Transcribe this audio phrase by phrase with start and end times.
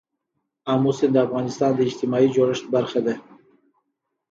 [0.71, 3.13] آمو سیند د افغانستان د اجتماعي جوړښت برخه ده.